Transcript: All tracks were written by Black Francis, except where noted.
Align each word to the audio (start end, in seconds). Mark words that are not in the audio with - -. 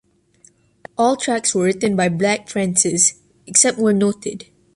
All 0.97 1.15
tracks 1.15 1.53
were 1.53 1.65
written 1.65 1.95
by 1.95 2.09
Black 2.09 2.49
Francis, 2.49 3.21
except 3.45 3.77
where 3.77 3.93
noted. 3.93 4.47